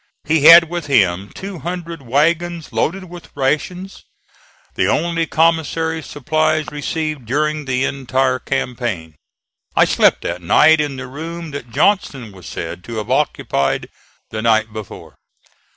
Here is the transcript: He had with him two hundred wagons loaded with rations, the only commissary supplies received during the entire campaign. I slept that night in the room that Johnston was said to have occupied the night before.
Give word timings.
He 0.23 0.45
had 0.45 0.67
with 0.67 0.87
him 0.87 1.29
two 1.29 1.59
hundred 1.59 2.01
wagons 2.01 2.73
loaded 2.73 3.03
with 3.03 3.29
rations, 3.35 4.03
the 4.73 4.87
only 4.87 5.27
commissary 5.27 6.01
supplies 6.01 6.65
received 6.71 7.27
during 7.27 7.65
the 7.65 7.83
entire 7.85 8.39
campaign. 8.39 9.13
I 9.75 9.85
slept 9.85 10.21
that 10.21 10.41
night 10.41 10.81
in 10.81 10.95
the 10.95 11.05
room 11.05 11.51
that 11.51 11.69
Johnston 11.69 12.31
was 12.31 12.47
said 12.47 12.83
to 12.85 12.95
have 12.95 13.11
occupied 13.11 13.89
the 14.31 14.41
night 14.41 14.73
before. 14.73 15.17